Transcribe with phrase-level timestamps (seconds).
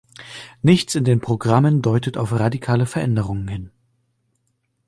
[0.63, 3.71] Nichts in den Programmen deutet auf radikale Veränderungen hin.